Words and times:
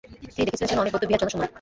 তিনি 0.33 0.37
দেখেছিলেন, 0.45 0.59
সেখানে 0.69 0.81
অনেক 0.83 0.93
বৌদ্ধ 0.93 1.05
বিহার 1.07 1.21
জনশূন্য। 1.21 1.45